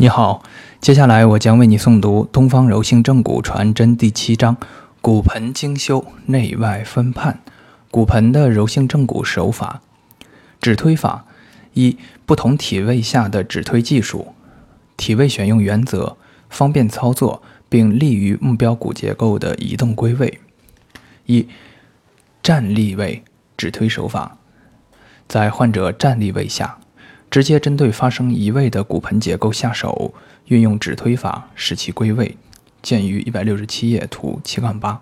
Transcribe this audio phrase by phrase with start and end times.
[0.00, 0.42] 你好，
[0.80, 4.56] 接下来我将为你诵读《东方柔性正骨传真》第七章：
[5.02, 7.40] 骨盆精修，内外分判。
[7.90, 9.82] 骨盆的柔性正骨手法：
[10.58, 11.26] 指推法。
[11.74, 14.28] 一、不同体位下的指推技术。
[14.96, 16.16] 体位选用原则：
[16.48, 20.40] 方便操作，并利于目标骨结构的移动归位。
[21.26, 21.46] 一、
[22.42, 23.22] 站立位
[23.58, 24.38] 指推手法。
[25.28, 26.78] 在患者站立位下。
[27.30, 30.12] 直接针对发生移位的骨盆结构下手，
[30.46, 32.36] 运用指推法使其归位，
[32.82, 35.00] 见于一百六十七页图七杠八。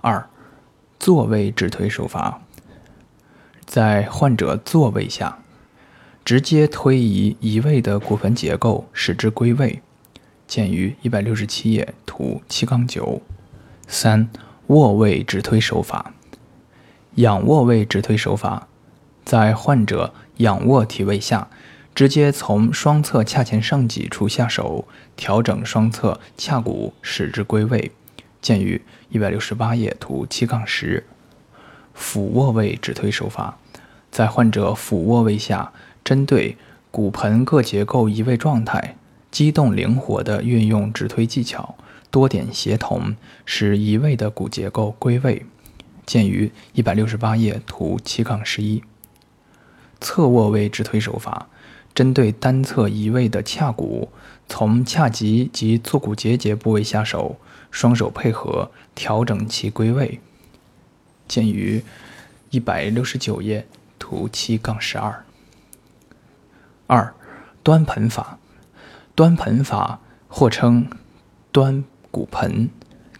[0.00, 0.26] 二、
[0.98, 2.40] 坐位指推手法，
[3.66, 5.38] 在患者坐位下，
[6.24, 9.82] 直接推移移位的骨盆结构，使之归位，
[10.46, 13.20] 见于一百六十七页图七杠九。
[13.86, 14.30] 三、
[14.68, 16.14] 卧位指推手法，
[17.16, 18.68] 仰卧位指推手法。
[19.32, 21.48] 在患者仰卧体位下，
[21.94, 24.86] 直接从双侧髂前上棘处下手，
[25.16, 27.92] 调整双侧髂骨，使之归位。
[28.42, 31.06] 见于一百六十八页图七杠十。
[31.94, 33.56] 俯卧位指推手法，
[34.10, 35.72] 在患者俯卧位下，
[36.04, 36.58] 针对
[36.90, 38.96] 骨盆各结构移位状态，
[39.30, 41.74] 机动灵活地运用指推技巧，
[42.10, 45.46] 多点协同，使移位的骨结构归位。
[46.04, 48.82] 见于一百六十八页图七杠十一。
[50.02, 51.48] 侧卧位直推手法，
[51.94, 54.10] 针对单侧移位的髂骨，
[54.48, 57.36] 从髂棘及坐骨结节部位下手，
[57.70, 60.20] 双手配合调整其归位。
[61.28, 61.82] 见于
[62.50, 63.66] 一百六十九页
[63.98, 65.24] 图七杠十二。
[66.88, 67.14] 二、
[67.62, 68.38] 端盆法，
[69.14, 70.86] 端盆法或称
[71.50, 72.68] 端骨盆，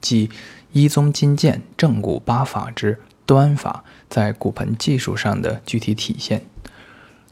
[0.00, 0.30] 即
[0.72, 6.44] 一宗金剑正骨八法之端法在骨盆技术上的具体体现。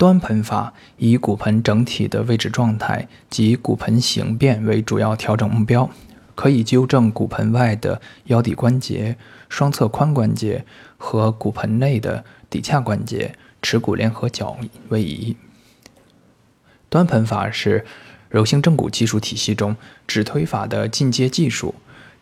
[0.00, 5.90] 端盆法以骨盆整体的位置状态及骨盆形变为主要调整目标，
[6.34, 9.18] 可以纠正骨盆外的腰底关节、
[9.50, 10.64] 双侧髋关节
[10.96, 14.56] 和骨盆内的骶髂关节、耻骨联合角
[14.88, 15.36] 位移。
[16.88, 17.84] 端盆法是
[18.30, 19.76] 柔性正骨技术体系中
[20.06, 21.74] 指推法的进阶技术，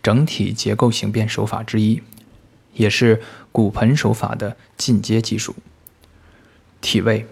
[0.03, 2.03] 整体结构形变手法之一，
[2.75, 5.55] 也是骨盆手法的进阶技术。
[6.81, 7.25] 体位。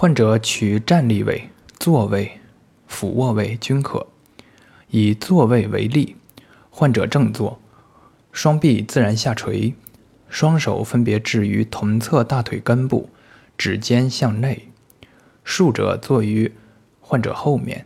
[0.00, 2.38] 患者取站立位、坐位、
[2.86, 4.06] 俯卧位均可。
[4.90, 6.14] 以坐位为例，
[6.70, 7.60] 患者正坐，
[8.30, 9.74] 双臂自然下垂，
[10.28, 13.10] 双手分别置于同侧大腿根部，
[13.56, 14.68] 指尖向内。
[15.42, 16.52] 竖着坐于
[17.00, 17.84] 患者后面，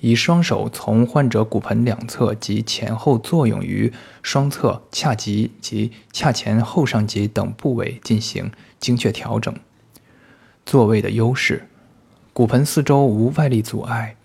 [0.00, 3.92] 以双手从患者骨盆两侧及前后作用于
[4.24, 8.50] 双侧髂棘及髂前后上棘等部位进行
[8.80, 9.54] 精确调整。
[10.66, 11.68] 座位的优势，
[12.32, 14.16] 骨盆四周无外力阻碍，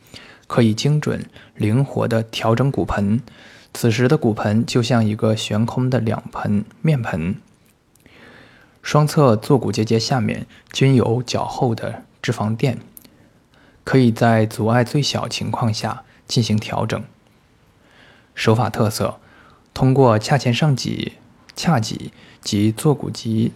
[0.47, 3.22] 可以精准灵活地调整骨盆。
[3.73, 7.35] 此时的骨盆就像一个悬空的两盆面盆。
[8.81, 12.79] 双侧坐骨结节下面均有较厚的脂肪垫，
[13.83, 17.03] 可以在阻碍最小情况下进行调整。
[18.33, 19.19] 手法特色：
[19.73, 21.13] 通过髂前上棘、
[21.56, 22.11] 髂棘
[22.41, 23.51] 及坐骨棘。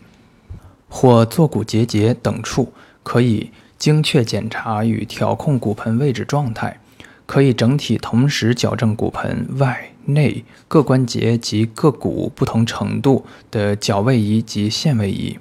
[0.95, 2.71] 或坐骨结节等处，
[3.01, 3.49] 可以
[3.79, 6.79] 精确检查与调控骨盆位置状态，
[7.25, 15.39] 可以整体同时矫正骨盆外内各关节及各骨不同程度的角位移及线位移。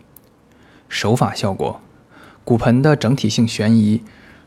[0.89, 1.83] 手法效果：
[2.45, 4.01] 骨盆的整体性旋移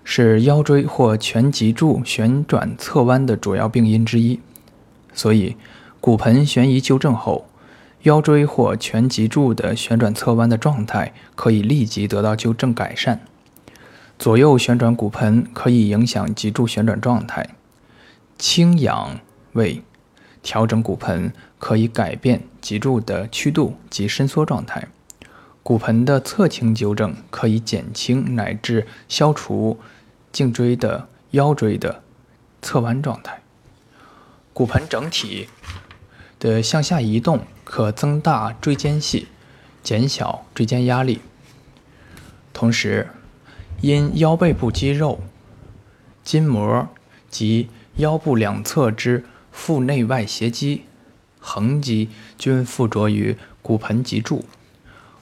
[0.04, 4.40] 是腰椎或全脊柱旋转侧弯的主要病因之一，
[5.14, 5.56] 所以
[6.02, 7.46] 骨盆旋移纠正后。
[8.06, 13.26] 腰椎或全脊柱的旋转侧弯的状态可以立即得到纠正改善。
[14.20, 17.56] 左右旋转骨盆可以影响脊柱旋转状态。
[18.38, 19.20] 轻仰
[19.54, 19.82] 位
[20.44, 24.88] 调整骨盆可以改变脊柱的曲度及伸缩状态。
[25.64, 29.80] 骨盆的侧倾纠正可以减轻乃至消除
[30.32, 32.04] 颈椎的腰椎的
[32.62, 33.42] 侧弯状态。
[34.54, 35.48] 骨盆整体
[36.40, 37.42] 的向下移动。
[37.66, 39.28] 可增大椎间隙，
[39.84, 41.20] 减小椎间压力。
[42.54, 43.10] 同时，
[43.82, 45.20] 因腰背部肌肉、
[46.24, 46.88] 筋膜
[47.30, 47.68] 及
[47.98, 50.86] 腰部两侧之腹内外斜肌、
[51.40, 54.46] 横肌均附着于骨盆脊柱，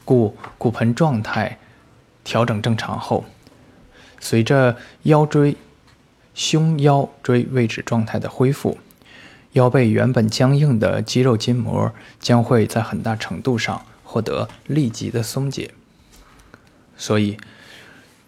[0.05, 1.57] 故骨盆状态
[2.23, 3.25] 调整正常后，
[4.19, 5.55] 随着腰椎、
[6.35, 8.77] 胸腰椎位置状态的恢复。
[9.53, 15.73] 腰背原本僵硬的肌肉筋膜将会在很大程度上获得立即的松解，
[16.97, 17.37] 所以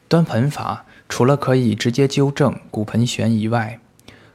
[0.08, 3.80] 端盆法除了可以直接纠正骨盆悬移外，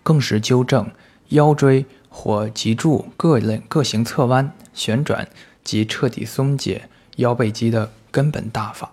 [0.02, 0.90] 更是纠正
[1.30, 5.28] 腰椎或脊柱各类各型侧弯、旋转
[5.62, 8.90] 及彻底松解腰背肌的根本大法。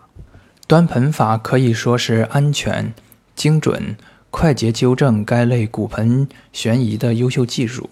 [0.67, 2.93] 端盆法可以说是安全、
[3.35, 3.95] 精准、
[4.39, 7.89] 快捷纠正该类骨盆悬移的优秀技术。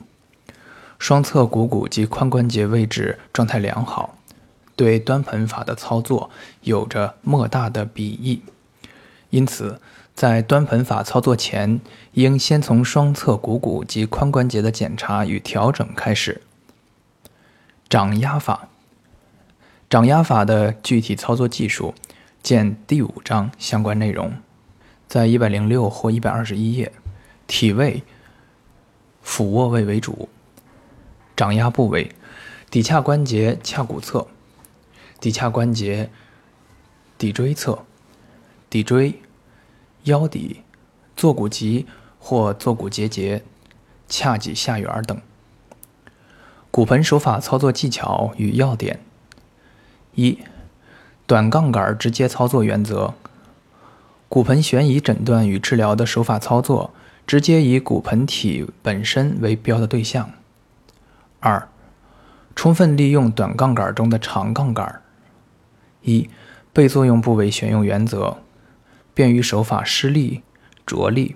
[0.99, 4.19] 双侧股骨及髋关节位置状态良好，
[4.75, 6.29] 对端盆法的操作
[6.61, 8.43] 有着莫大的裨益。
[9.31, 9.81] 因此，
[10.13, 11.81] 在端盆法操作前，
[12.13, 16.43] 应先从双侧股骨及髋关节的检查与调整开始。
[17.89, 18.67] 掌压法，
[19.89, 21.95] 掌压法的具体操作技术。
[22.43, 24.31] 见第五章相关内容，
[25.15, 26.91] 在一百零六或一百二十一页。
[27.47, 28.03] 体位，
[29.21, 30.27] 俯卧位为主。
[31.37, 32.11] 掌压部位：
[32.69, 34.27] 骶髂关节髂骨侧、
[35.21, 36.09] 骶髂关节
[37.17, 37.85] 骶椎侧、
[38.69, 39.21] 骶椎、
[40.03, 40.57] 腰骶、
[41.15, 41.87] 坐骨棘
[42.19, 43.41] 或坐骨结节、
[44.09, 45.17] 髂脊下缘等。
[46.71, 48.99] 骨盆手法操作技巧与要点：
[50.15, 50.39] 一。
[51.25, 53.13] 短杠杆直接操作原则：
[54.27, 56.93] 骨盆悬移诊断与治疗的手法操作，
[57.25, 60.29] 直接以骨盆体本身为标的对象。
[61.39, 61.69] 二、
[62.55, 65.01] 充分利用短杠杆中的长杠杆。
[66.01, 66.29] 一、
[66.73, 68.37] 被作用部位选用原则：
[69.13, 70.41] 便于手法施力、
[70.85, 71.35] 着力，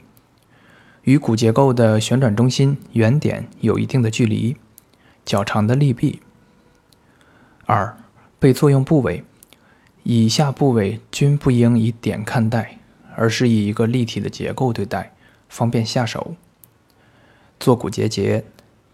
[1.03, 4.57] 与骨结构的旋转中心原点有一定的距离，
[5.23, 6.21] 较长的力臂。
[7.65, 7.95] 二、
[8.39, 9.23] 被作用部位。
[10.03, 12.78] 以下部位均不应以点看待，
[13.15, 15.13] 而是以一个立体的结构对待，
[15.47, 16.35] 方便下手。
[17.59, 18.45] 坐骨结节、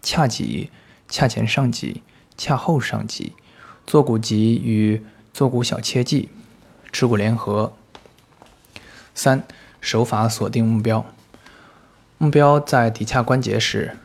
[0.02, 0.70] 髂脊、
[1.08, 2.02] 髂前上棘、
[2.36, 3.32] 髂后上棘、
[3.86, 6.30] 坐骨棘与坐骨小切迹、
[6.90, 7.72] 耻骨联合。
[9.14, 9.44] 三、
[9.80, 11.06] 手法锁定目标。
[12.18, 13.96] 目标在骶髂关节时，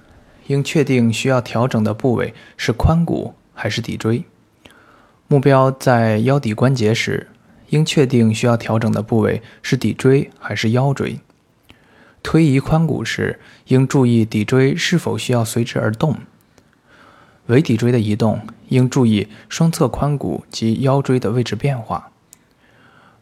[0.47, 4.25] 应确定需要调整的部位是髋骨还是骶椎。
[5.27, 7.30] 目标在腰骶关节时，
[7.71, 11.19] 应确定需要调整的部位是骶椎还是腰椎。
[12.23, 16.15] 推移髋骨时，应注意骶椎是否需要随之而动。
[17.47, 18.39] 尾骶椎的移动，
[18.69, 22.11] 应注意双侧髋骨及腰椎的位置变化。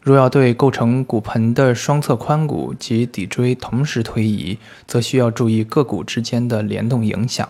[0.02, 7.48] 若要对构成骨盆的双侧髋骨及骶椎同时推移，则需要注意各骨之间的联动影响。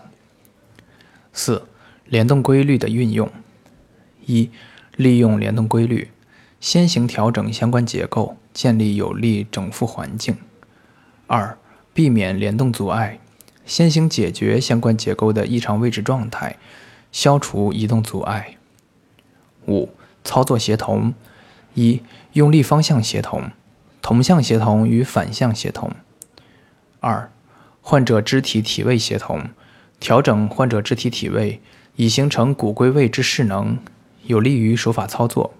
[1.33, 1.63] 四、
[2.07, 3.31] 联动规律的运用。
[4.27, 4.51] 一、
[4.97, 6.09] 利用联动规律，
[6.61, 10.35] 先行调整相关结构，建立有利整复环境；
[11.27, 11.57] 二、
[11.95, 13.19] 避免联动阻碍，
[13.65, 16.57] 先行解决相关结构的异常位置状态，
[17.11, 18.59] 消除移动阻碍。
[19.67, 19.89] 五、
[20.23, 21.15] 操作协同：
[21.75, 22.03] 一、
[22.35, 23.51] 用力方向协同，
[24.03, 25.91] 同向协同与反向协同；
[27.01, 27.33] 二、
[27.81, 29.45] 患者肢体体位协同，
[29.99, 31.63] 调整患者肢体体位，
[31.97, 33.79] 以形成骨归位之势能。
[34.27, 35.55] 有利于手法操作。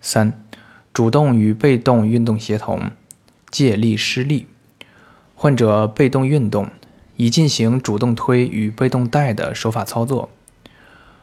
[0.00, 0.44] 三、
[0.92, 2.90] 主动与被动运动协同，
[3.50, 4.46] 借力施力。
[5.34, 6.68] 患者被动运动，
[7.16, 10.28] 以进行主动推与被动带的手法操作；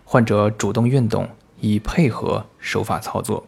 [0.03, 1.29] 患者主动运动，
[1.59, 3.45] 以配合手法操作。